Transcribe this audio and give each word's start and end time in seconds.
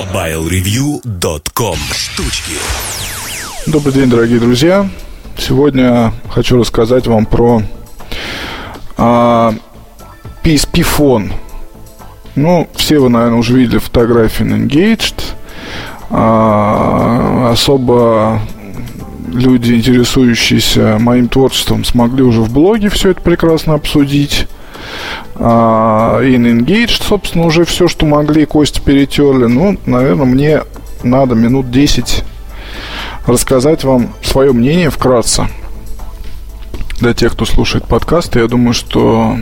MobileReview.com 0.00 1.76
Штучки 1.92 2.54
Добрый 3.66 3.92
день, 3.92 4.08
дорогие 4.08 4.40
друзья. 4.40 4.88
Сегодня 5.36 6.14
хочу 6.30 6.56
рассказать 6.58 7.06
вам 7.06 7.26
про 7.26 7.60
а, 8.96 9.52
PSP 10.42 10.86
Phone. 10.96 11.32
Ну, 12.34 12.66
все 12.76 12.98
вы, 12.98 13.10
наверное, 13.10 13.38
уже 13.38 13.52
видели 13.52 13.76
фотографии 13.76 14.44
на 14.44 14.54
Engaged. 14.54 15.22
А, 16.08 17.50
особо 17.52 18.40
люди, 19.30 19.74
интересующиеся 19.74 20.96
моим 20.98 21.28
творчеством, 21.28 21.84
смогли 21.84 22.22
уже 22.22 22.40
в 22.40 22.50
блоге 22.50 22.88
все 22.88 23.10
это 23.10 23.20
прекрасно 23.20 23.74
обсудить. 23.74 24.46
А, 25.36 26.20
и 26.20 26.36
на 26.36 26.48
Engaged, 26.48 27.02
собственно, 27.02 27.46
уже 27.46 27.64
все, 27.64 27.88
что 27.88 28.06
могли, 28.06 28.44
кости 28.44 28.80
перетерли. 28.80 29.46
Ну, 29.46 29.78
наверное, 29.86 30.26
мне 30.26 30.62
надо 31.02 31.34
минут 31.34 31.70
10 31.70 32.24
рассказать 33.26 33.84
вам 33.84 34.12
свое 34.22 34.52
мнение 34.52 34.90
вкратце. 34.90 35.48
Для 36.98 37.14
тех, 37.14 37.32
кто 37.32 37.46
слушает 37.46 37.86
подкаст, 37.86 38.36
я 38.36 38.46
думаю, 38.46 38.74
что 38.74 39.36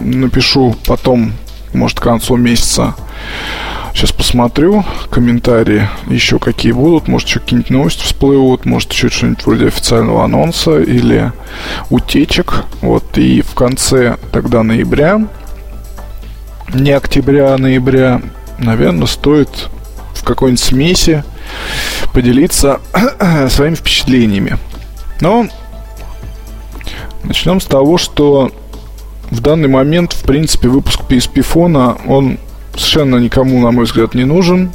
напишу 0.00 0.74
потом, 0.86 1.32
может, 1.72 2.00
к 2.00 2.02
концу 2.02 2.36
месяца. 2.36 2.96
Сейчас 3.98 4.12
посмотрю 4.12 4.84
комментарии, 5.10 5.88
еще 6.06 6.38
какие 6.38 6.70
будут. 6.70 7.08
Может, 7.08 7.30
еще 7.30 7.40
какие-нибудь 7.40 7.70
новости 7.70 8.04
всплывут, 8.04 8.64
может, 8.64 8.92
еще 8.92 9.08
что-нибудь 9.08 9.44
вроде 9.44 9.66
официального 9.66 10.22
анонса 10.22 10.78
или 10.78 11.32
утечек. 11.90 12.62
Вот, 12.80 13.18
и 13.18 13.42
в 13.42 13.54
конце 13.54 14.16
тогда 14.30 14.62
ноября, 14.62 15.26
не 16.72 16.92
октября, 16.92 17.54
а 17.54 17.58
ноября, 17.58 18.22
наверное, 18.60 19.08
стоит 19.08 19.68
в 20.14 20.22
какой-нибудь 20.22 20.62
смеси 20.62 21.24
поделиться 22.14 22.80
своими 23.48 23.74
впечатлениями. 23.74 24.58
Но 25.20 25.48
начнем 27.24 27.60
с 27.60 27.64
того, 27.64 27.98
что 27.98 28.52
в 29.32 29.40
данный 29.40 29.68
момент, 29.68 30.12
в 30.12 30.22
принципе, 30.22 30.68
выпуск 30.68 31.00
PSP 31.08 31.42
фона, 31.42 31.96
он 32.06 32.38
совершенно 32.78 33.16
никому, 33.16 33.60
на 33.60 33.70
мой 33.70 33.84
взгляд, 33.84 34.14
не 34.14 34.24
нужен. 34.24 34.70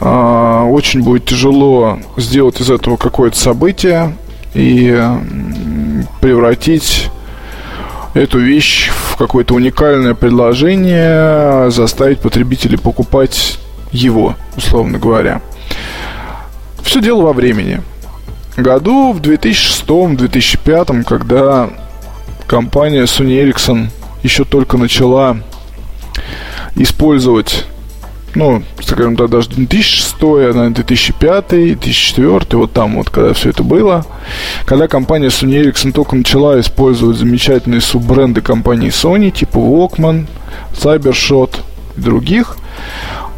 А, 0.00 0.64
очень 0.64 1.02
будет 1.02 1.26
тяжело 1.26 1.98
сделать 2.16 2.60
из 2.60 2.70
этого 2.70 2.96
какое-то 2.96 3.38
событие 3.38 4.16
и 4.54 5.00
превратить 6.20 7.08
эту 8.14 8.38
вещь 8.38 8.90
в 8.90 9.16
какое-то 9.16 9.54
уникальное 9.54 10.14
предложение, 10.14 11.70
заставить 11.70 12.18
потребителей 12.18 12.78
покупать 12.78 13.58
его, 13.92 14.34
условно 14.56 14.98
говоря. 14.98 15.40
Все 16.82 17.00
дело 17.00 17.22
во 17.22 17.32
времени. 17.32 17.80
Году 18.56 19.12
в 19.12 19.20
2006-2005, 19.20 21.04
когда 21.04 21.70
компания 22.46 23.04
Sony 23.04 23.42
Ericsson 23.42 23.86
еще 24.22 24.44
только 24.44 24.76
начала 24.76 25.38
использовать 26.76 27.66
ну, 28.34 28.62
скажем 28.80 29.16
так, 29.16 29.28
даже 29.28 29.50
2006, 29.50 30.16
а, 30.22 30.26
наверное, 30.26 30.70
2005, 30.70 31.48
2004, 31.48 32.46
вот 32.52 32.72
там 32.72 32.96
вот, 32.96 33.10
когда 33.10 33.34
все 33.34 33.50
это 33.50 33.62
было, 33.62 34.06
когда 34.64 34.88
компания 34.88 35.26
Sony 35.26 35.62
Ericsson 35.62 35.92
только 35.92 36.16
начала 36.16 36.58
использовать 36.58 37.18
замечательные 37.18 37.80
суббренды 37.80 38.40
компании 38.40 38.88
Sony, 38.88 39.30
типа 39.30 39.58
Walkman, 39.58 40.26
Cybershot 40.72 41.58
и 41.96 42.00
других, 42.00 42.56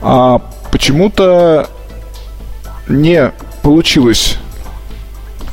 а 0.01 0.41
почему-то 0.71 1.69
не 2.89 3.33
получилось 3.63 4.39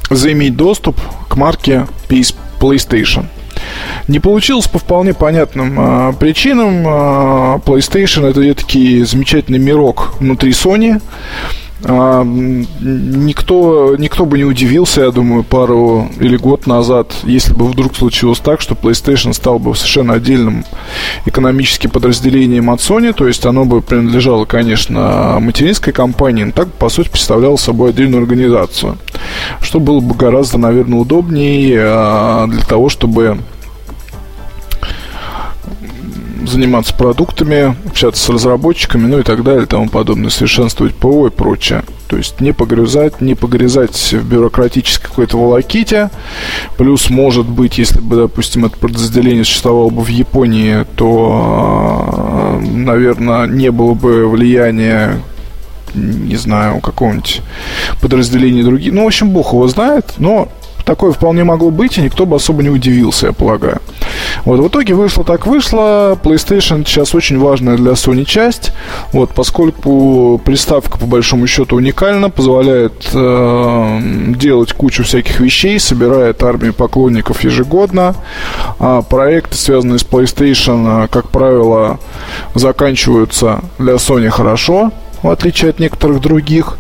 заиметь 0.10 0.56
доступ 0.56 1.00
к 1.30 1.36
марке 1.36 1.88
PlayStation. 2.60 3.26
Не 4.12 4.20
получилось 4.20 4.68
по 4.68 4.78
вполне 4.78 5.14
понятным 5.14 5.80
э, 5.80 6.14
причинам. 6.20 6.86
Э, 6.86 7.60
PlayStation 7.66 8.28
это 8.28 8.54
такие 8.54 9.06
замечательный 9.06 9.58
мирок 9.58 10.16
внутри 10.20 10.52
Sony. 10.52 11.02
А, 11.86 12.22
никто, 12.26 13.96
никто 13.98 14.26
бы 14.26 14.38
не 14.38 14.44
удивился, 14.44 15.02
я 15.02 15.12
думаю, 15.12 15.44
пару 15.46 16.10
или 16.20 16.36
год 16.36 16.68
назад, 16.68 17.16
если 17.24 17.54
бы 17.54 17.66
вдруг 17.66 17.96
случилось 17.96 18.40
так, 18.40 18.60
что 18.60 18.76
PlayStation 18.76 19.32
стал 19.32 19.60
бы 19.60 19.74
совершенно 19.76 20.16
отдельным 20.16 20.66
экономическим 21.26 21.90
подразделением 21.90 22.70
от 22.70 22.82
Sony, 22.82 23.14
то 23.14 23.26
есть 23.26 23.46
оно 23.46 23.64
бы 23.64 23.82
принадлежало, 23.82 24.44
конечно, 24.44 25.38
материнской 25.40 25.94
компании, 25.94 26.44
но 26.44 26.52
так, 26.52 26.68
по 26.74 26.90
сути, 26.90 27.08
представляло 27.08 27.56
собой 27.56 27.92
отдельную 27.92 28.22
организацию, 28.22 28.98
что 29.62 29.80
было 29.80 30.02
бы 30.02 30.14
гораздо, 30.16 30.58
наверное, 30.58 31.00
удобнее 31.00 31.80
а, 31.82 32.48
для 32.48 32.64
того, 32.66 32.90
чтобы 32.90 33.38
заниматься 36.46 36.94
продуктами, 36.96 37.76
общаться 37.88 38.24
с 38.24 38.30
разработчиками, 38.30 39.08
ну 39.08 39.20
и 39.20 39.24
так 39.24 39.44
далее, 39.44 39.64
и 39.64 39.68
тому 39.68 39.90
подобное, 39.90 40.30
совершенствовать 40.30 40.96
ПО 40.96 41.28
и 41.28 41.30
прочее. 41.30 41.84
То 42.08 42.18
есть 42.18 42.42
не 42.42 42.52
погрязать, 42.52 43.22
не 43.22 43.36
погрязать 43.36 43.96
в 43.96 44.28
бюрократической 44.28 45.08
какой-то 45.08 45.38
волоките. 45.38 46.10
Плюс, 46.78 47.10
может 47.10 47.48
быть, 47.48 47.78
если 47.78 48.02
бы, 48.02 48.18
допустим, 48.18 48.66
это 48.66 48.78
подразделение 48.78 49.46
существовало 49.46 49.90
бы 49.90 50.02
в 50.02 50.10
Японии, 50.10 50.86
то, 50.96 52.60
наверное, 52.62 53.48
не 53.48 53.72
было 53.72 53.94
бы 53.94 54.28
влияния 54.28 55.22
не 55.94 56.38
знаю, 56.38 56.80
какого-нибудь 56.80 57.42
подразделения 58.02 58.64
других. 58.64 58.94
Ну, 58.94 59.04
в 59.04 59.08
общем, 59.08 59.32
бог 59.32 59.52
его 59.52 59.68
знает, 59.68 60.14
но 60.20 60.48
такое 60.92 61.14
вполне 61.14 61.46
могло 61.46 61.72
быть, 61.72 61.98
и 61.98 62.02
никто 62.02 62.26
бы 62.26 62.36
особо 62.36 62.64
не 62.64 62.70
удивился, 62.70 63.28
я 63.28 63.32
полагаю. 63.32 63.80
Вот, 64.44 64.60
в 64.60 64.68
итоге 64.68 64.94
вышло 64.94 65.24
так 65.24 65.48
вышло. 65.48 66.20
PlayStation 66.22 66.86
сейчас 66.86 67.16
очень 67.16 67.40
важная 67.40 67.78
для 67.78 67.92
Sony 67.92 68.26
часть. 68.26 68.74
Вот, 69.14 69.30
поскольку 69.30 70.42
приставка, 70.44 70.98
по 70.98 71.06
большому 71.06 71.48
счету, 71.48 71.78
уникальна, 71.78 72.30
позволяет 72.30 73.10
э, 73.14 74.00
делать 74.36 74.74
кучу 74.74 75.06
всяких 75.06 75.40
вещей, 75.40 75.80
собирает 75.80 76.44
армию 76.44 76.74
поклонников 76.74 77.42
ежегодно. 77.46 78.14
А 78.78 79.02
проекты, 79.02 79.56
связанные 79.56 79.98
с 79.98 80.04
PlayStation, 80.04 81.08
как 81.08 81.30
правило, 81.30 82.02
заканчиваются 82.54 83.62
для 83.80 83.94
Sony 83.94 84.30
хорошо 84.30 84.92
в 85.24 85.30
отличие 85.30 85.70
от 85.70 85.80
некоторых 85.80 86.20
других. 86.20 86.80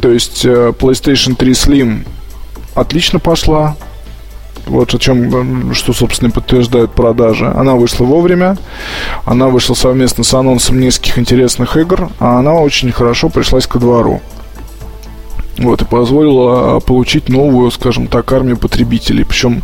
То 0.00 0.10
есть 0.10 0.44
э, 0.44 0.74
PlayStation 0.78 1.34
3 1.34 1.52
Slim 1.52 2.04
отлично 2.80 3.18
пошла. 3.18 3.76
Вот 4.66 4.94
о 4.94 4.98
чем, 4.98 5.72
что, 5.72 5.92
собственно, 5.92 6.30
подтверждает 6.30 6.92
продажи. 6.92 7.46
Она 7.46 7.74
вышла 7.74 8.04
вовремя. 8.04 8.56
Она 9.24 9.48
вышла 9.48 9.74
совместно 9.74 10.24
с 10.24 10.34
анонсом 10.34 10.78
нескольких 10.78 11.18
интересных 11.18 11.76
игр. 11.76 12.10
А 12.18 12.38
она 12.38 12.54
очень 12.54 12.92
хорошо 12.92 13.30
пришлась 13.30 13.66
ко 13.66 13.78
двору. 13.78 14.20
Вот, 15.58 15.82
и 15.82 15.84
позволила 15.84 16.76
а, 16.76 16.80
получить 16.80 17.28
новую, 17.28 17.70
скажем 17.70 18.06
так, 18.06 18.32
армию 18.32 18.56
потребителей. 18.56 19.24
Причем, 19.24 19.62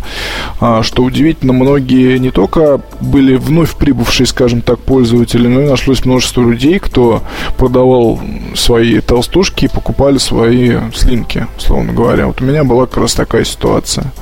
а, 0.61 0.83
что 0.83 1.05
удивительно, 1.05 1.53
многие 1.53 2.19
не 2.19 2.31
только 2.31 2.81
были 3.01 3.37
вновь 3.37 3.77
прибывшие, 3.77 4.27
скажем 4.27 4.61
так, 4.61 4.81
пользователи, 4.81 5.47
но 5.47 5.63
и 5.63 5.69
нашлось 5.69 6.05
множество 6.05 6.43
людей, 6.43 6.79
кто 6.81 7.23
продавал 7.57 8.21
свои 8.55 9.01
толстушки 9.01 9.67
и 9.67 9.69
покупали 9.69 10.19
свои 10.19 10.77
слинки, 10.95 11.47
условно 11.57 11.93
говоря. 11.93 12.27
Вот 12.27 12.41
у 12.41 12.45
меня 12.45 12.65
была 12.65 12.87
как 12.87 12.99
раз 12.99 13.15
такая 13.15 13.45
ситуация. 13.45 14.13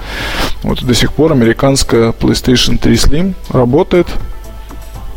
Вот 0.63 0.85
до 0.85 0.95
сих 0.95 1.13
пор 1.13 1.33
американская 1.33 2.13
PlayStation 2.13 2.77
3 2.77 2.95
Slim 2.95 3.35
работает 3.51 4.09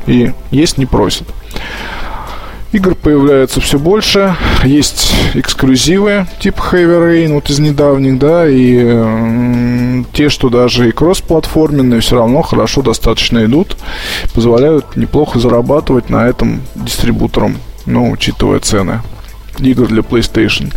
и 0.08 0.32
есть 0.52 0.78
не 0.78 0.86
просит. 0.86 1.28
Игр 2.72 2.96
появляется 2.96 3.62
все 3.62 3.80
больше. 3.80 4.36
Есть 4.64 5.14
эксклюзивы 5.34 6.28
типа 6.40 6.62
Heavy 6.72 7.00
Rain, 7.00 7.34
вот 7.34 7.50
из 7.50 7.60
недавних, 7.60 8.20
да, 8.20 8.48
и 8.48 8.82
э, 8.84 10.04
те, 10.14 10.30
что 10.30 10.50
даже 10.50 10.90
и 10.90 10.92
кроссплатформенные, 10.92 12.02
все 12.02 12.18
равно 12.18 12.42
хорошо 12.42 12.82
достаточно 12.82 13.46
идут. 13.46 13.78
Позволяют 14.34 14.98
неплохо 14.98 15.40
зарабатывать 15.40 16.10
на 16.10 16.28
этом 16.28 16.64
дистрибутором, 16.76 17.58
ну, 17.86 18.12
учитывая 18.12 18.60
цены 18.60 19.02
игр 19.60 19.88
для 19.88 20.02
PlayStation. 20.02 20.74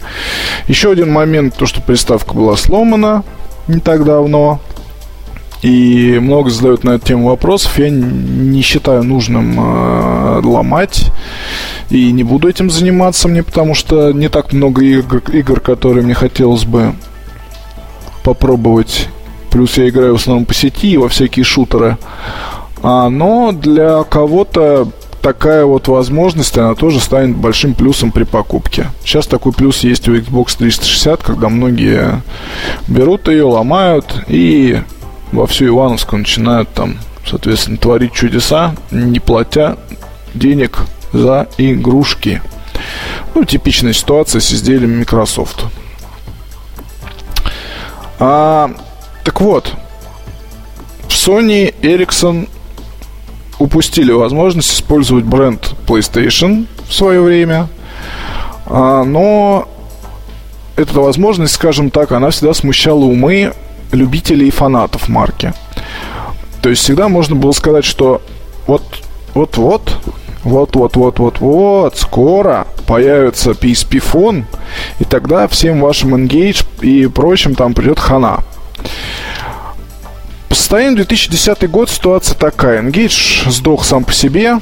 Еще 0.68 0.90
один 0.90 1.12
момент, 1.12 1.54
то, 1.56 1.66
что 1.66 1.80
приставка 1.80 2.34
была 2.34 2.56
сломана 2.56 3.24
не 3.66 3.80
так 3.80 4.04
давно. 4.04 4.60
И 5.62 6.18
много 6.20 6.50
задают 6.50 6.84
на 6.84 6.90
эту 6.90 7.06
тему 7.06 7.28
вопросов. 7.28 7.78
Я 7.78 7.90
не 7.90 8.62
считаю 8.62 9.02
нужным 9.02 9.58
э, 9.58 10.40
ломать 10.44 11.10
и 11.90 12.12
не 12.12 12.22
буду 12.22 12.48
этим 12.48 12.70
заниматься 12.70 13.28
мне, 13.28 13.42
потому 13.42 13.74
что 13.74 14.12
не 14.12 14.28
так 14.28 14.52
много 14.52 14.82
игр, 14.82 15.22
игр, 15.32 15.60
которые 15.60 16.04
мне 16.04 16.14
хотелось 16.14 16.64
бы 16.64 16.94
попробовать. 18.22 19.08
Плюс 19.50 19.78
я 19.78 19.88
играю 19.88 20.16
в 20.16 20.20
основном 20.20 20.44
по 20.44 20.54
сети 20.54 20.92
и 20.92 20.96
во 20.98 21.08
всякие 21.08 21.44
шутеры. 21.44 21.96
А, 22.82 23.08
но 23.08 23.52
для 23.52 24.04
кого-то 24.04 24.88
такая 25.22 25.64
вот 25.64 25.88
возможность, 25.88 26.56
она 26.58 26.74
тоже 26.74 27.00
станет 27.00 27.36
большим 27.36 27.74
плюсом 27.74 28.12
при 28.12 28.24
покупке. 28.24 28.88
Сейчас 29.02 29.26
такой 29.26 29.52
плюс 29.52 29.80
есть 29.80 30.08
у 30.08 30.14
Xbox 30.14 30.58
360, 30.58 31.22
когда 31.22 31.48
многие 31.48 32.22
берут 32.86 33.28
ее, 33.28 33.44
ломают 33.44 34.24
и 34.28 34.80
во 35.32 35.46
всю 35.46 35.68
Ивановску 35.68 36.16
начинают 36.16 36.68
там, 36.70 36.98
соответственно, 37.26 37.78
творить 37.78 38.12
чудеса, 38.12 38.74
не 38.90 39.20
платя 39.20 39.78
денег 40.34 40.86
за 41.12 41.48
игрушки. 41.58 42.42
Ну, 43.34 43.44
типичная 43.44 43.92
ситуация 43.92 44.40
с 44.40 44.52
изделиями 44.52 44.98
Microsoft. 44.98 45.64
А, 48.18 48.70
так 49.24 49.40
вот, 49.40 49.72
в 51.08 51.12
Sony 51.12 51.74
Ericsson 51.82 52.48
упустили 53.58 54.12
возможность 54.12 54.72
использовать 54.72 55.24
бренд 55.24 55.74
PlayStation 55.86 56.66
в 56.88 56.92
свое 56.92 57.20
время, 57.20 57.68
а, 58.66 59.04
но 59.04 59.68
эта 60.76 61.00
возможность, 61.00 61.54
скажем 61.54 61.90
так, 61.90 62.12
она 62.12 62.30
всегда 62.30 62.54
смущала 62.54 63.04
умы 63.04 63.52
любителей 63.92 64.48
и 64.48 64.52
фанатов 64.52 65.08
марки. 65.08 65.52
То 66.62 66.68
есть 66.68 66.82
всегда 66.82 67.08
можно 67.08 67.36
было 67.36 67.52
сказать, 67.52 67.84
что 67.84 68.22
вот, 68.66 68.82
вот, 69.34 69.96
вот, 70.44 70.76
вот, 70.76 70.96
вот, 70.96 71.18
вот, 71.18 71.18
вот, 71.18 71.40
вот, 71.40 71.96
скоро 71.96 72.66
появится 72.86 73.50
PSP 73.50 73.98
фон, 73.98 74.46
и 74.98 75.04
тогда 75.04 75.48
всем 75.48 75.80
вашим 75.80 76.14
Engage 76.14 76.64
и 76.80 77.06
прочим 77.06 77.54
там 77.54 77.74
придет 77.74 77.98
хана. 77.98 78.40
По 80.48 80.54
состоянию 80.54 80.96
2010 80.96 81.70
год 81.70 81.90
ситуация 81.90 82.36
такая. 82.36 82.82
Engage 82.82 83.50
сдох 83.50 83.84
сам 83.84 84.04
по 84.04 84.12
себе, 84.12 84.60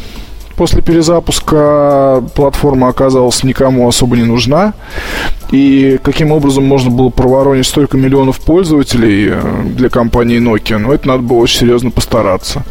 после 0.56 0.82
перезапуска 0.82 2.24
платформа 2.34 2.88
оказалась 2.88 3.44
никому 3.44 3.86
особо 3.86 4.16
не 4.16 4.24
нужна. 4.24 4.74
И 5.50 5.98
каким 6.02 6.32
образом 6.32 6.64
можно 6.64 6.90
было 6.90 7.08
проворонить 7.08 7.66
столько 7.66 7.96
миллионов 7.96 8.40
пользователей 8.40 9.28
э, 9.30 9.62
для 9.64 9.88
компании 9.88 10.40
Nokia, 10.40 10.78
ну, 10.78 10.92
это 10.92 11.06
надо 11.06 11.22
было 11.22 11.38
очень 11.38 11.60
серьезно 11.60 11.90
постараться. 11.90 12.64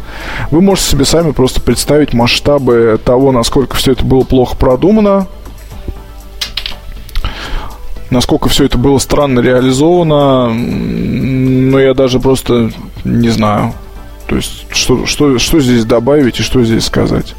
Вы 0.50 0.60
можете 0.60 0.90
себе 0.90 1.04
сами 1.06 1.30
просто 1.30 1.60
представить 1.62 2.12
масштабы 2.12 3.00
того, 3.02 3.32
насколько 3.32 3.76
все 3.76 3.92
это 3.92 4.04
было 4.04 4.24
плохо 4.24 4.56
продумано, 4.56 5.26
насколько 8.10 8.50
все 8.50 8.64
это 8.64 8.76
было 8.76 8.98
странно 8.98 9.40
реализовано, 9.40 10.52
ну, 10.52 11.78
я 11.78 11.94
даже 11.94 12.20
просто 12.20 12.72
не 13.04 13.30
знаю. 13.30 13.72
То 14.26 14.36
есть, 14.36 14.66
что, 14.70 15.06
что, 15.06 15.38
что 15.38 15.60
здесь 15.60 15.84
добавить 15.84 16.40
и 16.40 16.42
что 16.42 16.62
здесь 16.62 16.84
сказать 16.84 17.34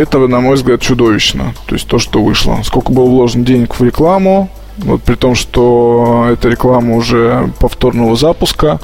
это, 0.00 0.18
на 0.18 0.40
мой 0.40 0.56
взгляд, 0.56 0.80
чудовищно. 0.80 1.54
То 1.66 1.74
есть 1.74 1.86
то, 1.86 1.98
что 1.98 2.22
вышло. 2.22 2.60
Сколько 2.64 2.92
было 2.92 3.04
вложено 3.04 3.44
денег 3.44 3.78
в 3.78 3.84
рекламу, 3.84 4.48
вот 4.78 5.02
при 5.02 5.14
том, 5.14 5.34
что 5.34 6.28
эта 6.30 6.48
реклама 6.48 6.96
уже 6.96 7.52
повторного 7.58 8.16
запуска, 8.16 8.80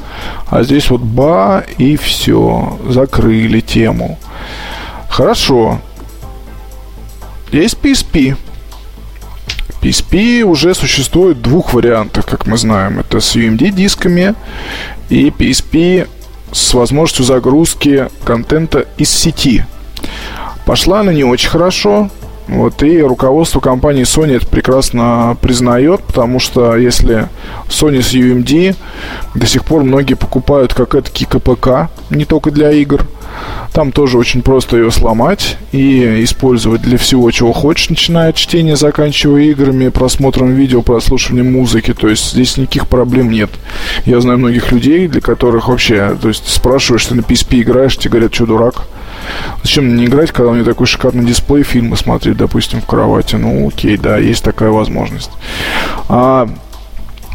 а 0.50 0.62
здесь 0.62 0.90
вот 0.90 1.00
ба 1.00 1.64
и 1.78 1.96
все, 1.96 2.78
закрыли 2.88 3.60
тему. 3.60 4.18
Хорошо. 5.08 5.80
Есть 7.52 7.78
PSP. 7.82 8.36
PSP 9.80 10.42
уже 10.42 10.74
существует 10.74 11.38
в 11.38 11.42
двух 11.42 11.72
вариантах, 11.72 12.26
как 12.26 12.46
мы 12.46 12.58
знаем. 12.58 12.98
Это 12.98 13.20
с 13.20 13.36
UMD 13.36 13.70
дисками 13.70 14.34
и 15.08 15.28
PSP 15.28 16.08
с 16.52 16.74
возможностью 16.74 17.24
загрузки 17.24 18.08
контента 18.24 18.86
из 18.98 19.10
сети. 19.10 19.64
Пошла 20.66 21.00
она 21.00 21.14
не 21.14 21.24
очень 21.24 21.48
хорошо. 21.48 22.10
Вот, 22.48 22.82
и 22.84 23.02
руководство 23.02 23.58
компании 23.58 24.04
Sony 24.04 24.36
это 24.36 24.46
прекрасно 24.46 25.36
признает, 25.40 26.02
потому 26.04 26.38
что 26.38 26.76
если 26.76 27.28
Sony 27.68 28.02
с 28.02 28.14
UMD 28.14 28.76
до 29.34 29.46
сих 29.46 29.64
пор 29.64 29.82
многие 29.82 30.14
покупают 30.14 30.72
как 30.72 30.94
этакий 30.94 31.26
КПК, 31.26 31.90
не 32.08 32.24
только 32.24 32.52
для 32.52 32.70
игр, 32.70 33.04
там 33.72 33.90
тоже 33.90 34.16
очень 34.16 34.42
просто 34.42 34.76
ее 34.76 34.92
сломать 34.92 35.58
и 35.72 36.22
использовать 36.22 36.82
для 36.82 36.98
всего, 36.98 37.30
чего 37.32 37.52
хочешь, 37.52 37.90
начиная 37.90 38.30
от 38.30 38.36
чтения, 38.36 38.76
заканчивая 38.76 39.42
играми, 39.42 39.88
просмотром 39.88 40.54
видео, 40.54 40.82
прослушиванием 40.82 41.52
музыки. 41.52 41.94
То 41.94 42.08
есть 42.08 42.32
здесь 42.32 42.56
никаких 42.56 42.86
проблем 42.86 43.30
нет. 43.30 43.50
Я 44.04 44.20
знаю 44.20 44.38
многих 44.38 44.70
людей, 44.70 45.08
для 45.08 45.20
которых 45.20 45.68
вообще, 45.68 46.16
то 46.20 46.28
есть 46.28 46.48
спрашиваешь, 46.48 47.06
ты 47.06 47.16
на 47.16 47.20
PSP 47.20 47.62
играешь, 47.62 47.96
тебе 47.96 48.12
говорят, 48.12 48.34
что 48.34 48.46
дурак, 48.46 48.86
Зачем 49.62 49.96
не 49.96 50.06
играть, 50.06 50.32
когда 50.32 50.50
у 50.50 50.54
меня 50.54 50.64
такой 50.64 50.86
шикарный 50.86 51.24
дисплей, 51.24 51.62
фильмы 51.62 51.96
смотреть, 51.96 52.36
допустим, 52.36 52.80
в 52.80 52.86
кровати? 52.86 53.36
Ну, 53.36 53.68
окей, 53.68 53.96
да, 53.96 54.18
есть 54.18 54.44
такая 54.44 54.70
возможность. 54.70 55.30
А, 56.08 56.48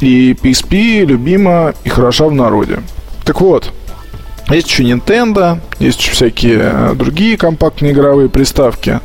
и 0.01 0.33
PSP 0.33 1.05
любима 1.05 1.73
и 1.83 1.89
хороша 1.89 2.25
в 2.25 2.33
народе. 2.33 2.79
Так 3.23 3.41
вот, 3.41 3.71
есть 4.55 4.67
еще 4.67 4.83
Nintendo, 4.83 5.59
есть 5.79 5.99
еще 5.99 6.11
всякие 6.11 6.59
э, 6.61 6.93
другие 6.95 7.37
компактные 7.37 7.93
игровые 7.93 8.29
приставки. 8.29 8.99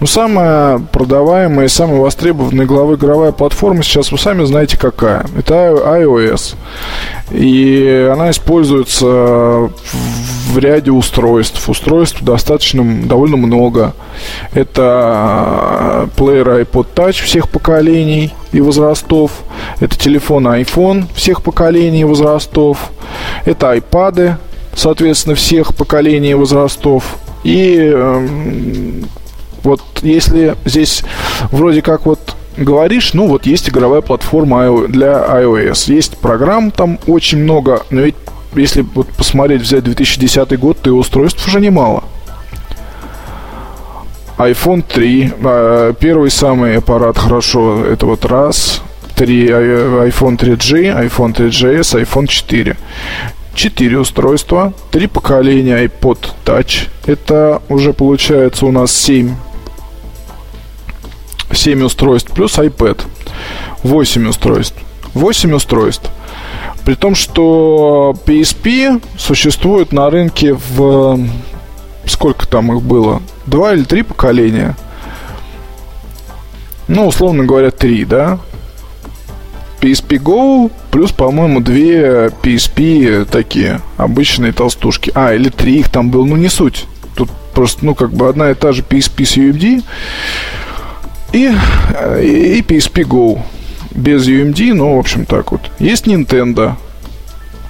Но 0.00 0.06
самая 0.06 0.78
продаваемая 0.78 1.66
и 1.66 1.68
самая 1.68 2.00
востребованная 2.00 2.64
игровая 2.64 3.32
платформа 3.32 3.82
сейчас 3.82 4.10
вы 4.10 4.18
сами 4.18 4.44
знаете 4.44 4.76
какая. 4.78 5.26
Это 5.36 5.54
iOS. 5.54 6.56
И 7.30 8.08
она 8.12 8.30
используется 8.30 9.06
в 9.06 10.58
ряде 10.58 10.90
устройств. 10.90 11.68
Устройств 11.68 12.22
достаточно, 12.22 12.84
довольно 13.06 13.36
много. 13.36 13.94
Это 14.52 16.08
плеер 16.16 16.48
iPod 16.48 16.86
Touch 16.94 17.22
всех 17.22 17.48
поколений 17.48 18.34
и 18.52 18.60
возрастов. 18.60 19.30
Это 19.78 19.96
телефон 19.96 20.48
iPhone 20.48 21.06
всех 21.14 21.42
поколений 21.42 22.00
и 22.00 22.04
возрастов. 22.04 22.90
Это 23.44 23.74
iPad 23.76 24.36
соответственно, 24.80 25.34
всех 25.34 25.74
поколений 25.74 26.30
и 26.30 26.34
возрастов. 26.34 27.18
И 27.44 27.92
э, 27.92 29.02
вот 29.62 29.82
если 30.02 30.56
здесь 30.64 31.02
вроде 31.52 31.82
как 31.82 32.06
вот 32.06 32.34
говоришь, 32.56 33.12
ну 33.12 33.28
вот 33.28 33.44
есть 33.44 33.68
игровая 33.68 34.00
платформа 34.00 34.88
для 34.88 35.12
iOS, 35.42 35.92
есть 35.92 36.16
программ 36.16 36.70
там 36.70 36.98
очень 37.06 37.38
много, 37.38 37.82
но 37.90 38.00
ведь 38.00 38.14
если 38.54 38.80
вот 38.94 39.08
посмотреть, 39.08 39.62
взять 39.62 39.84
2010 39.84 40.58
год, 40.58 40.78
то 40.80 40.90
и 40.90 40.92
устройств 40.92 41.46
уже 41.46 41.60
немало. 41.60 42.02
iPhone 44.38 44.82
3, 44.82 45.32
э, 45.42 45.94
первый 46.00 46.30
самый 46.30 46.78
аппарат 46.78 47.18
хорошо, 47.18 47.84
это 47.84 48.06
вот 48.06 48.24
раз, 48.24 48.82
3, 49.16 49.48
iPhone 49.48 50.38
3G, 50.38 51.06
iPhone 51.06 51.34
3GS, 51.34 52.02
iPhone 52.02 52.26
4. 52.26 52.76
4 53.54 53.98
устройства, 53.98 54.72
3 54.90 55.06
поколения 55.06 55.84
iPod 55.84 56.30
Touch. 56.44 56.88
Это 57.06 57.62
уже 57.68 57.92
получается 57.92 58.66
у 58.66 58.70
нас 58.70 58.92
7 58.92 59.34
7 61.52 61.84
устройств 61.84 62.32
плюс 62.32 62.58
iPad. 62.58 63.02
8 63.82 64.28
устройств. 64.28 64.76
8 65.14 65.54
устройств. 65.54 66.10
При 66.84 66.94
том, 66.94 67.14
что 67.14 68.14
PSP 68.24 69.02
существует 69.18 69.92
на 69.92 70.10
рынке 70.10 70.54
в... 70.54 71.18
Сколько 72.06 72.46
там 72.46 72.72
их 72.76 72.82
было? 72.82 73.22
Два 73.46 73.74
или 73.74 73.84
три 73.84 74.02
поколения? 74.02 74.76
Ну, 76.88 77.06
условно 77.06 77.44
говоря, 77.44 77.70
три, 77.70 78.04
да? 78.04 78.38
PSP 79.80 80.22
Go 80.22 80.70
плюс, 80.90 81.12
по-моему, 81.12 81.60
две 81.60 82.30
PSP 82.42 83.24
такие 83.24 83.80
обычные 83.96 84.52
толстушки. 84.52 85.10
А, 85.14 85.34
или 85.34 85.48
три 85.48 85.80
их 85.80 85.88
там 85.88 86.10
было, 86.10 86.24
ну 86.24 86.36
не 86.36 86.48
суть. 86.48 86.86
Тут 87.14 87.30
просто, 87.54 87.84
ну, 87.84 87.94
как 87.94 88.12
бы 88.12 88.28
одна 88.28 88.50
и 88.50 88.54
та 88.54 88.72
же 88.72 88.82
PSP 88.82 89.24
с 89.24 89.36
UMD 89.36 89.84
и, 91.32 91.46
и 91.46 92.60
PSP 92.62 93.04
Go 93.04 93.40
без 93.92 94.26
UMD, 94.28 94.74
ну, 94.74 94.96
в 94.96 94.98
общем, 94.98 95.26
так 95.26 95.52
вот. 95.52 95.60
Есть 95.78 96.06
Nintendo. 96.06 96.74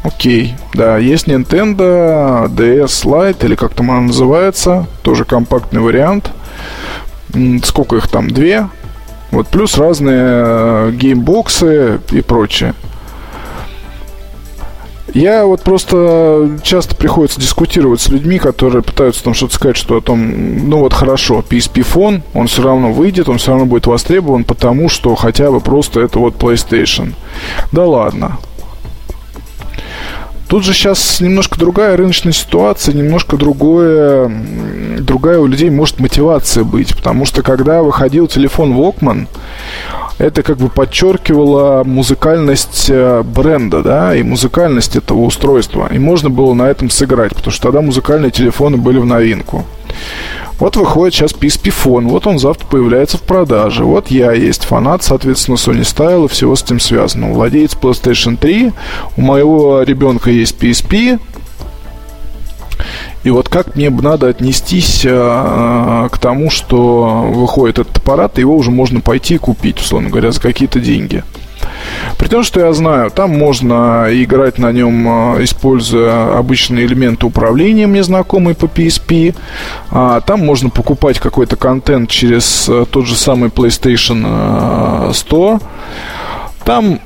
Окей, 0.03 0.55
да, 0.73 0.97
есть 0.97 1.27
Nintendo 1.27 2.49
DS 2.49 3.05
Lite, 3.05 3.45
или 3.45 3.55
как 3.55 3.75
там 3.75 3.91
она 3.91 4.01
называется, 4.01 4.87
тоже 5.03 5.25
компактный 5.25 5.81
вариант. 5.81 6.31
Сколько 7.65 7.97
их 7.97 8.09
там? 8.09 8.29
Две? 8.31 8.69
Вот 9.31 9.49
плюс 9.49 9.79
разные 9.79 10.23
э, 10.23 10.93
геймбоксы 10.93 12.01
и 12.11 12.21
прочее. 12.21 12.75
Я 15.15 15.45
вот 15.45 15.63
просто 15.63 16.59
часто 16.63 16.95
приходится 16.95 17.41
дискутировать 17.41 18.01
с 18.01 18.09
людьми, 18.09 18.39
которые 18.39 18.83
пытаются 18.83 19.25
там 19.25 19.35
что-то 19.35 19.55
сказать, 19.55 19.77
что 19.77 19.97
о 19.97 20.01
том, 20.01 20.69
ну 20.69 20.79
вот 20.79 20.93
хорошо, 20.93 21.45
PSP 21.49 21.83
фон, 21.83 22.23
он 22.33 22.47
все 22.47 22.63
равно 22.63 22.93
выйдет, 22.93 23.29
он 23.29 23.39
все 23.39 23.51
равно 23.51 23.67
будет 23.67 23.87
востребован, 23.87 24.45
потому 24.45 24.89
что 24.89 25.15
хотя 25.17 25.51
бы 25.51 25.61
просто 25.61 26.01
это 26.01 26.19
вот 26.21 26.35
PlayStation. 26.37 27.15
Да 27.73 27.87
ладно. 27.87 28.39
Тут 30.51 30.65
же 30.65 30.75
сейчас 30.75 31.21
немножко 31.21 31.61
другая 31.61 31.97
рыночная 31.97 32.33
ситуация, 32.33 32.93
немножко 32.93 33.37
другое, 33.37 34.29
другая 34.99 35.39
у 35.39 35.47
людей 35.47 35.71
может 35.71 36.01
мотивация 36.01 36.65
быть. 36.65 36.97
Потому 36.97 37.25
что 37.25 37.43
когда 37.43 37.85
выходил 37.85 38.27
телефон 38.27 38.73
Walkman, 38.73 39.29
это 40.19 40.43
как 40.43 40.57
бы 40.57 40.69
подчеркивало 40.69 41.85
музыкальность 41.85 42.87
э, 42.89 43.23
бренда, 43.23 43.85
да, 43.85 44.17
и 44.17 44.25
музыкальность 44.25 44.97
этого 44.97 45.21
устройства. 45.21 45.89
И 45.89 46.01
можно 46.01 46.31
было 46.31 46.53
на 46.53 46.65
этом 46.65 46.91
сыграть, 46.91 47.33
потому 47.33 47.53
что 47.53 47.63
тогда 47.63 47.81
музыкальные 47.81 48.33
телефоны 48.33 48.77
были 48.77 48.99
в 48.99 49.07
новинку. 49.07 49.65
Вот 50.61 50.77
выходит 50.77 51.15
сейчас 51.15 51.33
PSP 51.33 51.73
Phone, 51.73 52.09
вот 52.09 52.27
он 52.27 52.39
завтра 52.39 52.67
появляется 52.67 53.17
в 53.17 53.23
продаже. 53.23 53.83
Вот 53.83 54.09
я 54.09 54.33
есть 54.33 54.65
фанат, 54.65 55.03
соответственно, 55.03 55.57
Sony 55.57 55.81
Style 55.81 56.27
и 56.27 56.29
всего 56.29 56.55
с 56.55 56.63
этим 56.63 56.81
связано. 56.81 57.33
Владеец 57.33 57.75
PlayStation 57.75 58.37
3, 58.37 58.71
у 59.17 59.21
моего 59.23 59.83
ребенка 59.83 60.31
есть 60.31 60.59
PSP, 60.59 61.19
и 63.25 63.31
вот 63.31 63.49
как 63.49 63.75
мне 63.75 63.89
надо 63.89 64.29
отнестись 64.29 65.03
э, 65.05 66.09
к 66.13 66.19
тому, 66.19 66.51
что 66.51 67.31
выходит 67.35 67.79
этот 67.79 67.97
аппарат, 67.97 68.37
и 68.37 68.43
его 68.43 68.55
уже 68.55 68.71
можно 68.71 69.01
пойти 69.01 69.37
и 69.37 69.39
купить, 69.39 69.79
условно 69.81 70.11
говоря, 70.11 70.31
за 70.31 70.43
какие-то 70.43 70.79
деньги. 70.79 71.25
При 72.19 72.29
том, 72.29 72.43
что 72.43 72.61
я 72.61 72.73
знаю, 72.73 73.11
там 73.11 73.37
можно 73.37 74.07
играть 74.11 74.59
на 74.59 74.73
нем, 74.73 75.37
э, 75.37 75.45
используя 75.45 76.39
обычные 76.39 76.87
элементы 76.87 77.27
управления, 77.27 77.87
мне 77.87 78.03
знакомые 78.03 78.55
по 78.55 78.67
PSP. 78.67 79.35
А, 79.91 80.21
там 80.21 80.45
можно 80.45 80.71
покупать 80.71 81.19
какой-то 81.19 81.57
контент 81.57 82.11
через 82.11 82.69
э, 82.69 82.85
тот 82.91 83.07
же 83.07 83.17
самый 83.17 83.49
PlayStation 83.51 84.23
э, 84.25 85.11
Store. 85.11 85.61
Там 86.65 87.01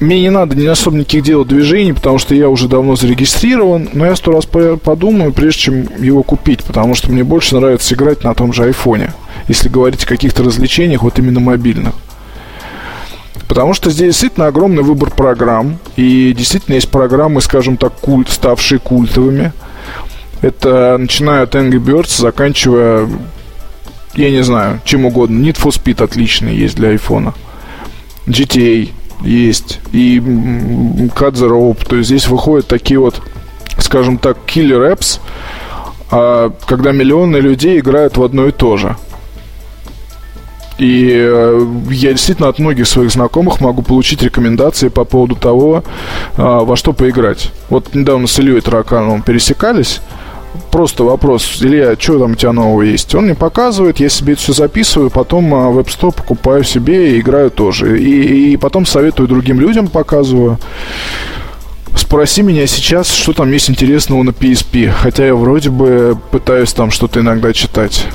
мне 0.00 0.20
не 0.20 0.30
надо 0.30 0.56
не 0.56 0.66
особо 0.66 0.96
никаких 0.96 1.24
делать 1.24 1.48
движений, 1.48 1.92
потому 1.92 2.18
что 2.18 2.34
я 2.34 2.48
уже 2.48 2.68
давно 2.68 2.96
зарегистрирован, 2.96 3.90
но 3.92 4.06
я 4.06 4.16
сто 4.16 4.32
раз 4.32 4.46
подумаю, 4.46 5.32
прежде 5.32 5.60
чем 5.60 5.88
его 6.02 6.22
купить, 6.22 6.64
потому 6.64 6.94
что 6.94 7.10
мне 7.10 7.22
больше 7.22 7.56
нравится 7.56 7.94
играть 7.94 8.24
на 8.24 8.34
том 8.34 8.54
же 8.54 8.64
айфоне, 8.64 9.12
если 9.46 9.68
говорить 9.68 10.04
о 10.04 10.06
каких-то 10.06 10.42
развлечениях, 10.42 11.02
вот 11.02 11.18
именно 11.18 11.40
мобильных. 11.40 11.94
Потому 13.50 13.74
что 13.74 13.90
здесь 13.90 14.10
действительно 14.10 14.46
огромный 14.46 14.84
выбор 14.84 15.10
программ, 15.10 15.80
и 15.96 16.32
действительно 16.32 16.76
есть 16.76 16.88
программы, 16.88 17.40
скажем 17.40 17.76
так, 17.78 17.92
культ, 17.94 18.28
ставшие 18.28 18.78
культовыми. 18.78 19.52
Это 20.40 20.96
начиная 20.96 21.42
от 21.42 21.56
Angry 21.56 21.84
Birds, 21.84 22.20
заканчивая, 22.20 23.08
я 24.14 24.30
не 24.30 24.44
знаю, 24.44 24.80
чем 24.84 25.04
угодно. 25.04 25.44
Need 25.44 25.56
for 25.56 25.70
Speed 25.72 26.00
отличный 26.00 26.54
есть 26.54 26.76
для 26.76 26.90
айфона. 26.90 27.34
GTA 28.28 28.88
есть. 29.22 29.80
И 29.90 30.18
Cut 30.20 31.32
the 31.32 31.50
Rope. 31.50 31.84
То 31.88 31.96
есть 31.96 32.06
здесь 32.06 32.28
выходят 32.28 32.68
такие 32.68 33.00
вот, 33.00 33.20
скажем 33.78 34.18
так, 34.18 34.38
killer 34.46 34.92
apps, 34.92 35.18
а, 36.12 36.52
когда 36.66 36.92
миллионы 36.92 37.38
людей 37.38 37.80
играют 37.80 38.16
в 38.16 38.22
одно 38.22 38.46
и 38.46 38.52
то 38.52 38.76
же. 38.76 38.94
И 40.80 41.10
э, 41.12 41.66
я 41.90 42.12
действительно 42.12 42.48
от 42.48 42.58
многих 42.58 42.88
своих 42.88 43.10
знакомых 43.10 43.60
могу 43.60 43.82
получить 43.82 44.22
рекомендации 44.22 44.88
по 44.88 45.04
поводу 45.04 45.36
того, 45.36 45.84
а, 46.38 46.60
во 46.60 46.74
что 46.74 46.94
поиграть. 46.94 47.52
Вот 47.68 47.94
недавно 47.94 48.26
с 48.26 48.38
Ильей 48.38 48.62
Таракановым 48.62 49.20
пересекались 49.20 50.00
просто 50.70 51.04
вопрос, 51.04 51.58
Илья, 51.60 51.94
что 51.98 52.18
там 52.18 52.32
у 52.32 52.34
тебя 52.34 52.52
нового 52.52 52.80
есть? 52.80 53.14
Он 53.14 53.24
мне 53.24 53.34
показывает, 53.34 54.00
я 54.00 54.08
себе 54.08 54.32
это 54.32 54.40
все 54.40 54.54
записываю, 54.54 55.10
потом 55.10 55.54
а, 55.54 55.68
в 55.68 55.78
App 55.78 55.88
Store 55.88 56.14
покупаю 56.16 56.64
себе 56.64 57.14
и 57.14 57.20
играю 57.20 57.50
тоже. 57.50 58.00
И, 58.00 58.52
и 58.52 58.56
потом 58.56 58.86
советую 58.86 59.28
другим 59.28 59.60
людям, 59.60 59.86
показываю. 59.86 60.58
Спроси 61.94 62.40
меня 62.40 62.66
сейчас, 62.66 63.10
что 63.12 63.34
там 63.34 63.52
есть 63.52 63.68
интересного 63.68 64.22
на 64.22 64.30
PSP. 64.30 64.90
Хотя 64.90 65.26
я 65.26 65.34
вроде 65.34 65.68
бы 65.68 66.16
пытаюсь 66.30 66.72
там 66.72 66.90
что-то 66.90 67.20
иногда 67.20 67.52
читать. 67.52 68.06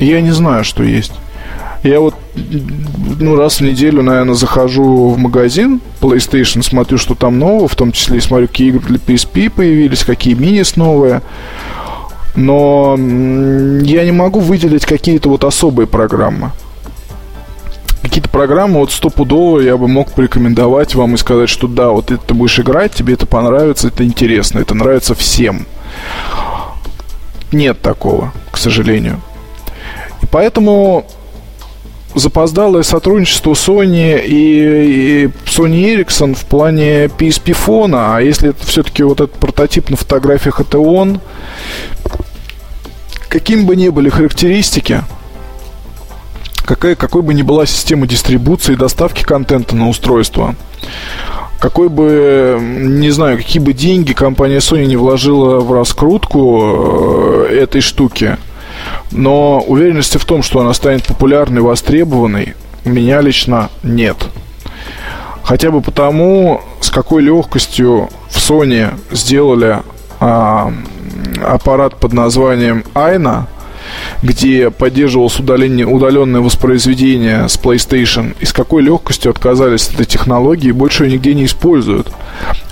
Я 0.00 0.20
не 0.20 0.32
знаю, 0.32 0.64
что 0.64 0.82
есть. 0.82 1.12
Я 1.82 2.00
вот 2.00 2.14
ну, 3.20 3.36
раз 3.36 3.60
в 3.60 3.60
неделю, 3.62 4.02
наверное, 4.02 4.34
захожу 4.34 5.10
в 5.10 5.18
магазин 5.18 5.80
PlayStation, 6.00 6.62
смотрю, 6.62 6.98
что 6.98 7.14
там 7.14 7.38
нового, 7.38 7.68
в 7.68 7.76
том 7.76 7.92
числе 7.92 8.18
и 8.18 8.20
смотрю, 8.20 8.48
какие 8.48 8.68
игры 8.68 8.80
для 8.80 8.98
PSP 8.98 9.50
появились, 9.50 10.04
какие 10.04 10.34
минис 10.34 10.76
новые. 10.76 11.22
Но 12.34 12.96
я 12.96 14.04
не 14.04 14.12
могу 14.12 14.40
выделить 14.40 14.86
какие-то 14.86 15.28
вот 15.28 15.44
особые 15.44 15.86
программы. 15.86 16.52
Какие-то 18.02 18.28
программы 18.28 18.78
вот 18.78 18.92
стопудово 18.92 19.60
я 19.60 19.76
бы 19.76 19.88
мог 19.88 20.12
порекомендовать 20.12 20.94
вам 20.94 21.14
и 21.14 21.18
сказать, 21.18 21.48
что 21.48 21.66
да, 21.66 21.90
вот 21.90 22.10
это 22.10 22.22
ты 22.28 22.34
будешь 22.34 22.58
играть, 22.58 22.92
тебе 22.92 23.14
это 23.14 23.26
понравится, 23.26 23.88
это 23.88 24.04
интересно, 24.04 24.60
это 24.60 24.74
нравится 24.74 25.14
всем. 25.14 25.66
Нет 27.50 27.80
такого, 27.82 28.32
к 28.50 28.56
сожалению. 28.56 29.20
И 30.22 30.26
поэтому 30.26 31.06
запоздалое 32.14 32.82
сотрудничество 32.82 33.52
Sony 33.52 34.24
и, 34.24 35.24
и 35.24 35.26
Sony 35.46 35.94
Ericsson 35.94 36.34
в 36.34 36.44
плане 36.46 37.06
PSP 37.06 37.52
фона, 37.52 38.16
а 38.16 38.20
если 38.20 38.50
это 38.50 38.66
все-таки 38.66 39.02
вот 39.02 39.20
этот 39.20 39.36
прототип 39.36 39.90
на 39.90 39.96
фотографиях, 39.96 40.60
это 40.60 40.78
он, 40.78 41.20
каким 43.28 43.66
бы 43.66 43.76
ни 43.76 43.88
были 43.88 44.08
характеристики, 44.08 45.02
какая, 46.64 46.94
какой 46.94 47.22
бы 47.22 47.34
ни 47.34 47.42
была 47.42 47.66
система 47.66 48.06
дистрибуции 48.06 48.72
и 48.72 48.76
доставки 48.76 49.22
контента 49.22 49.76
на 49.76 49.88
устройство, 49.88 50.54
какой 51.60 51.88
бы, 51.88 52.58
не 52.60 53.10
знаю, 53.10 53.36
какие 53.36 53.60
бы 53.60 53.72
деньги 53.72 54.12
компания 54.12 54.58
Sony 54.58 54.86
не 54.86 54.96
вложила 54.96 55.60
в 55.60 55.72
раскрутку 55.72 57.46
э, 57.48 57.58
этой 57.60 57.80
штуки– 57.80 58.36
но 59.10 59.60
уверенности 59.60 60.18
в 60.18 60.24
том, 60.24 60.42
что 60.42 60.60
она 60.60 60.72
станет 60.74 61.04
популярной, 61.06 61.60
востребованной, 61.60 62.54
у 62.84 62.90
меня 62.90 63.20
лично 63.20 63.70
нет. 63.82 64.16
Хотя 65.42 65.70
бы 65.70 65.80
потому, 65.80 66.60
с 66.80 66.90
какой 66.90 67.22
легкостью 67.22 68.08
в 68.28 68.36
Sony 68.36 68.92
сделали 69.10 69.78
а, 70.20 70.72
аппарат 71.42 71.96
под 71.96 72.12
названием 72.12 72.84
Айна– 72.94 73.46
где 74.22 74.70
поддерживалось 74.70 75.38
удаление, 75.38 75.86
удаленное 75.86 76.40
воспроизведение 76.40 77.48
с 77.48 77.58
PlayStation, 77.58 78.34
и 78.40 78.44
с 78.44 78.52
какой 78.52 78.82
легкостью 78.82 79.30
отказались 79.30 79.88
от 79.88 79.94
этой 79.94 80.06
технологии 80.06 80.68
и 80.68 80.72
больше 80.72 81.04
ее 81.04 81.12
нигде 81.12 81.34
не 81.34 81.44
используют. 81.44 82.08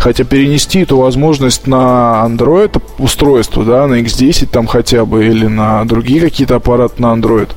Хотя 0.06 0.22
перенести 0.22 0.82
эту 0.82 0.98
возможность 0.98 1.66
на 1.66 2.24
Android 2.28 2.80
устройство, 2.98 3.64
да, 3.64 3.88
на 3.88 3.94
X10 4.02 4.46
там 4.46 4.68
хотя 4.68 5.04
бы, 5.04 5.26
или 5.26 5.48
на 5.48 5.84
другие 5.84 6.20
какие-то 6.20 6.54
аппараты 6.54 7.02
на 7.02 7.06
Android, 7.06 7.50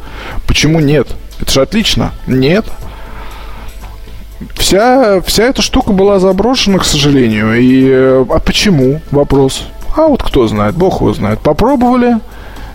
почему 0.47 0.79
нет? 0.79 1.09
Это 1.39 1.51
же 1.51 1.61
отлично. 1.61 2.11
Нет. 2.25 2.65
Вся, 4.55 5.21
вся 5.21 5.43
эта 5.43 5.61
штука 5.61 5.93
была 5.93 6.17
заброшена, 6.17 6.79
к 6.79 6.85
сожалению. 6.85 7.53
И, 7.53 7.87
э, 7.87 8.25
а 8.27 8.39
почему? 8.39 8.99
Вопрос. 9.11 9.67
А 9.95 10.07
вот 10.07 10.23
кто 10.23 10.47
знает, 10.47 10.73
бог 10.73 11.01
его 11.01 11.13
знает. 11.13 11.41
Попробовали, 11.41 12.17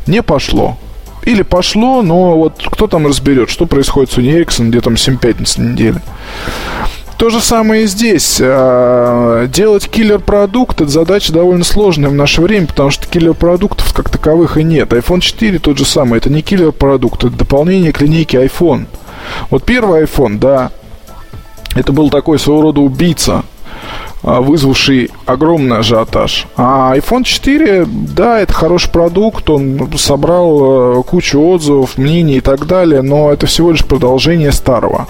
не 0.06 0.22
пошло. 0.22 0.78
Или 1.24 1.42
пошло, 1.42 2.02
но 2.02 2.38
вот 2.38 2.64
кто 2.70 2.86
там 2.86 3.08
разберет, 3.08 3.50
что 3.50 3.66
происходит 3.66 4.12
с 4.12 4.18
Sony 4.18 4.40
Ericsson, 4.40 4.68
где 4.68 4.80
там 4.80 4.96
7 4.96 5.18
пятниц 5.18 5.56
на 5.56 5.64
неделе. 5.64 6.00
То 7.16 7.30
же 7.30 7.40
самое 7.40 7.84
и 7.84 7.86
здесь. 7.86 8.40
А, 8.42 9.46
делать 9.46 9.88
киллер-продукт– 9.88 10.80
это 10.80 10.90
задача 10.90 11.32
довольно 11.32 11.64
сложная 11.64 12.10
в 12.10 12.14
наше 12.14 12.42
время, 12.42 12.66
потому 12.66 12.90
что 12.90 13.06
киллер-продуктов 13.06 13.92
как 13.94 14.10
таковых 14.10 14.58
и 14.58 14.64
нет. 14.64 14.92
iPhone 14.92 15.20
4 15.20 15.58
тот 15.60 15.78
же 15.78 15.84
самый. 15.84 16.18
Это 16.18 16.30
не 16.30 16.42
киллер-продукт, 16.42 17.24
это 17.24 17.36
дополнение 17.36 17.92
к 17.92 18.00
линейке 18.00 18.44
iPhone. 18.44 18.86
Вот 19.50 19.64
первый 19.64 20.04
iPhone, 20.04 20.38
да, 20.38 20.70
это 21.74 21.92
был 21.92 22.10
такой 22.10 22.38
своего 22.38 22.62
рода 22.62 22.80
убийца 22.80 23.44
а, 24.22 24.40
вызвавший 24.40 25.10
огромный 25.26 25.78
ажиотаж. 25.78 26.46
А 26.56 26.96
iPhone 26.96 27.24
4, 27.24 27.86
да, 27.86 28.40
это 28.40 28.52
хороший 28.52 28.90
продукт, 28.90 29.48
он 29.50 29.88
собрал 29.98 31.00
э, 31.00 31.02
кучу 31.04 31.40
отзывов, 31.40 31.96
мнений 31.98 32.36
и 32.36 32.40
так 32.40 32.66
далее, 32.66 33.02
но 33.02 33.30
это 33.32 33.46
всего 33.46 33.70
лишь 33.70 33.84
продолжение 33.84 34.50
старого. 34.50 35.06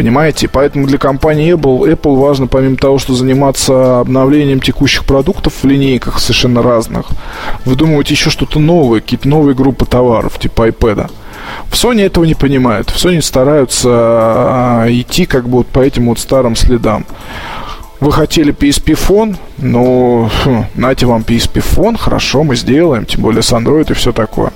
Понимаете? 0.00 0.48
Поэтому 0.48 0.86
для 0.86 0.96
компании 0.96 1.52
Apple, 1.52 1.92
Apple 1.92 2.16
важно, 2.16 2.46
помимо 2.46 2.76
того, 2.76 2.98
что 2.98 3.12
заниматься 3.12 4.00
обновлением 4.00 4.58
текущих 4.58 5.04
продуктов 5.04 5.52
в 5.62 5.66
линейках 5.66 6.20
совершенно 6.20 6.62
разных, 6.62 7.04
выдумывать 7.66 8.10
еще 8.10 8.30
что-то 8.30 8.60
новое, 8.60 9.02
какие-то 9.02 9.28
новые 9.28 9.54
группы 9.54 9.84
товаров, 9.84 10.38
типа 10.38 10.68
iPad. 10.68 11.10
В 11.66 11.74
Sony 11.74 12.00
этого 12.00 12.24
не 12.24 12.34
понимают. 12.34 12.88
В 12.88 12.96
Sony 12.96 13.20
стараются 13.20 13.90
а, 13.92 14.86
идти 14.88 15.26
как 15.26 15.46
бы 15.50 15.58
вот 15.58 15.66
по 15.66 15.80
этим 15.80 16.06
вот 16.06 16.18
старым 16.18 16.56
следам. 16.56 17.04
Вы 18.00 18.10
хотели 18.10 18.54
PSP 18.54 18.94
фон, 18.94 19.36
ну, 19.58 20.30
хм, 20.44 20.64
нате 20.76 21.04
вам 21.04 21.20
PSP 21.20 21.60
фон, 21.60 21.98
хорошо, 21.98 22.42
мы 22.42 22.56
сделаем, 22.56 23.04
тем 23.04 23.20
более 23.20 23.42
с 23.42 23.52
Android 23.52 23.90
и 23.90 23.94
все 23.94 24.12
такое. 24.12 24.50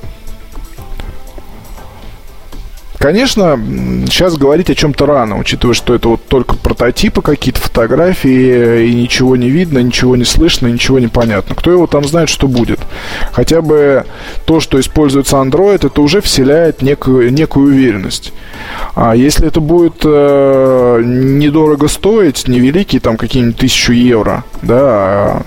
Конечно, 3.04 3.60
сейчас 4.06 4.38
говорить 4.38 4.70
о 4.70 4.74
чем-то 4.74 5.04
рано, 5.04 5.36
учитывая, 5.38 5.74
что 5.74 5.94
это 5.94 6.08
вот 6.08 6.26
только 6.26 6.56
прототипы, 6.56 7.20
какие-то 7.20 7.60
фотографии, 7.60 8.88
и 8.88 8.94
ничего 8.94 9.36
не 9.36 9.50
видно, 9.50 9.80
ничего 9.80 10.16
не 10.16 10.24
слышно, 10.24 10.68
ничего 10.68 10.98
не 10.98 11.08
понятно. 11.08 11.54
Кто 11.54 11.70
его 11.70 11.86
там 11.86 12.06
знает, 12.06 12.30
что 12.30 12.48
будет? 12.48 12.80
Хотя 13.30 13.60
бы 13.60 14.06
то, 14.46 14.58
что 14.58 14.80
используется 14.80 15.36
Android, 15.36 15.86
это 15.86 16.00
уже 16.00 16.22
вселяет 16.22 16.80
некую, 16.80 17.30
некую 17.30 17.74
уверенность. 17.74 18.32
А 18.94 19.14
если 19.14 19.48
это 19.48 19.60
будет 19.60 20.00
э, 20.02 21.02
недорого 21.04 21.88
стоить, 21.88 22.48
невеликие 22.48 23.02
там 23.02 23.18
какие-нибудь 23.18 23.58
тысячу 23.58 23.92
евро, 23.92 24.44
да, 24.62 24.78
а 24.80 25.42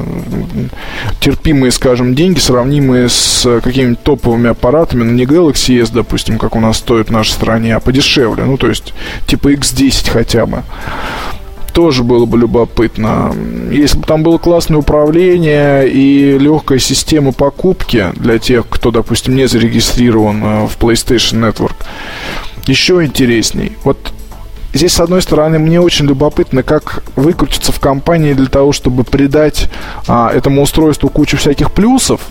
терпимые, 1.19 1.71
скажем, 1.71 2.13
деньги, 2.13 2.37
сравнимые 2.37 3.09
с 3.09 3.61
какими-нибудь 3.63 4.03
топовыми 4.03 4.51
аппаратами, 4.51 5.03
но 5.03 5.11
не 5.11 5.23
Galaxy 5.23 5.81
S, 5.81 5.89
допустим, 5.89 6.37
как 6.37 6.55
у 6.55 6.59
нас 6.59 6.77
стоит 6.77 7.07
в 7.07 7.11
нашей 7.11 7.31
стране, 7.47 7.75
а 7.75 7.79
подешевле, 7.79 8.43
ну, 8.43 8.57
то 8.57 8.67
есть 8.67 8.93
типа 9.25 9.53
X10 9.53 10.11
хотя 10.11 10.45
бы 10.45 10.63
тоже 11.71 12.03
было 12.03 12.25
бы 12.25 12.39
любопытно. 12.39 13.33
Если 13.71 13.99
бы 13.99 14.03
там 14.03 14.23
было 14.23 14.37
классное 14.37 14.77
управление 14.77 15.87
и 15.87 16.37
легкая 16.39 16.79
система 16.79 17.31
покупки 17.31 18.11
для 18.15 18.39
тех, 18.39 18.67
кто, 18.67 18.91
допустим, 18.91 19.35
не 19.35 19.47
зарегистрирован 19.47 20.43
э, 20.43 20.67
в 20.67 20.77
PlayStation 20.79 21.39
Network, 21.39 21.75
еще 22.65 23.05
интересней. 23.05 23.77
Вот 23.83 24.11
здесь, 24.73 24.93
с 24.93 24.99
одной 24.99 25.21
стороны, 25.21 25.59
мне 25.59 25.79
очень 25.79 26.07
любопытно, 26.07 26.63
как 26.63 27.03
выкрутиться 27.15 27.71
в 27.71 27.79
компании 27.79 28.33
для 28.33 28.47
того, 28.47 28.73
чтобы 28.73 29.03
придать 29.03 29.69
а, 30.07 30.31
этому 30.33 30.63
устройству 30.63 31.09
кучу 31.09 31.37
всяких 31.37 31.71
плюсов, 31.71 32.21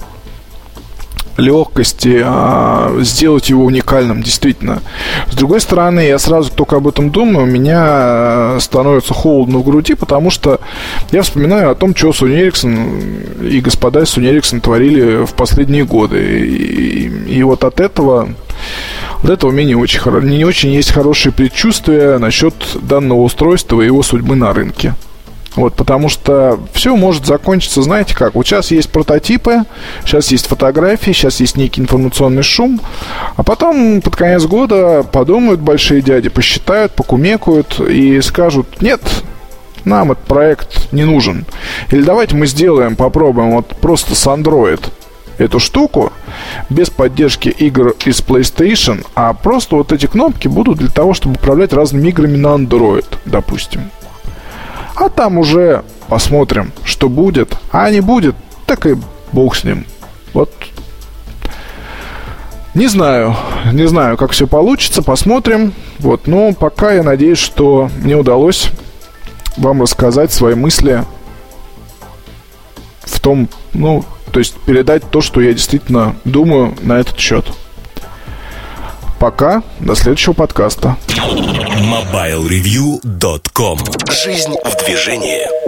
легкости, 1.37 2.23
а, 2.25 2.97
сделать 3.01 3.51
его 3.51 3.65
уникальным, 3.65 4.23
действительно. 4.23 4.83
С 5.31 5.35
другой 5.35 5.61
стороны, 5.61 6.01
я 6.01 6.19
сразу 6.19 6.51
только 6.51 6.77
об 6.77 6.89
этом 6.89 7.11
думаю, 7.11 7.45
у 7.45 7.51
меня 7.51 7.79
а, 7.79 8.59
становится 8.61 9.15
холодно 9.15 9.59
в 9.59 9.65
груди, 9.65 9.95
потому 9.95 10.31
что 10.31 10.61
я 11.13 11.23
вспоминаю 11.23 11.71
о 11.71 11.75
том, 11.75 11.95
что 11.95 12.11
Sony 12.11 12.49
Ericsson 12.49 13.49
и 13.49 13.61
господа 13.61 14.01
Sony 14.03 14.33
Ericsson 14.33 14.61
творили 14.61 15.25
в 15.25 15.35
последние 15.35 15.85
годы. 15.85 16.47
И, 16.47 17.37
и 17.39 17.43
вот 17.43 17.65
от 17.65 17.81
этого 17.81 18.29
от 19.23 19.31
этого 19.31 19.51
у 19.51 19.53
меня 19.53 19.69
не 19.69 19.75
очень, 19.75 20.01
не 20.29 20.45
очень 20.45 20.71
есть 20.71 20.93
хорошие 20.93 21.33
предчувствия 21.33 22.19
насчет 22.19 22.55
данного 22.81 23.21
устройства 23.23 23.81
и 23.81 23.87
его 23.87 24.03
судьбы 24.03 24.37
на 24.37 24.53
рынке. 24.53 24.95
Вот, 25.57 25.75
потому 25.75 26.11
что 26.11 26.61
все 26.73 26.95
может 26.95 27.25
закончиться, 27.25 27.81
знаете 27.81 28.15
как, 28.15 28.35
вот 28.35 28.47
сейчас 28.47 28.71
есть 28.71 28.91
прототипы, 28.91 29.65
сейчас 30.05 30.31
есть 30.31 30.47
фотографии, 30.47 31.13
сейчас 31.13 31.41
есть 31.41 31.57
некий 31.57 31.81
информационный 31.81 32.43
шум, 32.43 32.79
а 33.37 33.43
потом 33.43 34.03
под 34.03 34.17
конец 34.17 34.45
года 34.45 35.03
подумают 35.03 35.61
большие 35.61 36.03
дяди, 36.03 36.29
посчитают, 36.29 36.93
покумекают 36.93 37.81
и 37.81 38.21
скажут, 38.21 38.83
нет, 38.83 39.01
нам 39.87 40.13
этот 40.13 40.25
проект 40.25 40.93
не 40.93 41.05
нужен. 41.05 41.47
Или 41.91 42.03
давайте 42.03 42.37
мы 42.37 42.47
сделаем, 42.47 42.95
попробуем 42.95 43.53
вот 43.53 43.69
просто 43.81 44.15
с 44.15 44.27
Android 44.27 44.81
эту 45.39 45.59
штуку 45.59 46.13
без 46.69 46.91
поддержки 46.91 47.49
игр 47.49 47.95
из 48.05 48.21
PlayStation, 48.21 49.07
а 49.15 49.33
просто 49.33 49.77
вот 49.77 49.93
эти 49.93 50.07
кнопки 50.07 50.49
будут 50.49 50.79
для 50.79 50.91
того, 50.91 51.15
чтобы 51.15 51.37
управлять 51.37 51.73
разными 51.73 52.09
играми 52.09 52.37
на 52.37 52.49
Android, 52.49 53.07
допустим. 53.25 53.91
А 54.97 55.09
там 55.09 55.39
уже 55.39 55.85
посмотрим, 56.09 56.73
что 56.83 57.09
будет. 57.09 57.57
А 57.71 57.91
не 57.91 58.01
будет, 58.01 58.35
так 58.67 58.87
и 58.87 58.97
бог 59.33 59.55
с 59.55 59.63
ним. 59.63 59.87
Вот 60.33 60.51
не 62.77 62.89
знаю, 62.89 63.35
не 63.73 63.89
знаю, 63.89 64.19
как 64.19 64.33
все 64.33 64.47
получится, 64.47 65.03
посмотрим. 65.03 65.73
Вот, 65.99 66.27
но 66.27 66.53
пока 66.53 66.93
я 66.93 67.03
надеюсь, 67.03 67.39
что 67.39 67.91
мне 68.03 68.17
удалось 68.17 68.69
вам 69.57 69.81
рассказать 69.81 70.31
свои 70.31 70.55
мысли 70.55 71.05
в 73.01 73.19
том, 73.21 73.49
ну, 73.73 74.05
то 74.31 74.41
есть 74.41 74.55
передать 74.67 75.11
то, 75.11 75.23
что 75.23 75.41
я 75.41 75.55
действительно 75.55 76.17
думаю 76.25 76.75
на 76.83 76.99
этот 76.99 77.19
счет. 77.19 77.47
Пока, 79.19 79.63
до 79.81 79.95
следующего 79.95 80.35
подкаста. 80.35 80.97
MobileReview.com 81.09 83.79
Жизнь 84.11 84.55
в 84.65 84.77
движении. 84.85 85.67